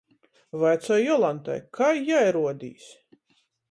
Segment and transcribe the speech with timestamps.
[0.61, 2.93] Vaicoju Jolantai, kai jai ruodīs.